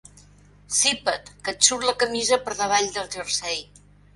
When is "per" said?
2.47-2.59